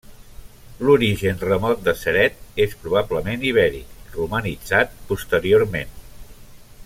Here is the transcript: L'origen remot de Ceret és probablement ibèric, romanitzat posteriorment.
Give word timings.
L'origen 0.87 1.43
remot 1.47 1.83
de 1.87 1.93
Ceret 2.03 2.39
és 2.65 2.73
probablement 2.85 3.45
ibèric, 3.51 3.93
romanitzat 4.17 4.97
posteriorment. 5.11 5.95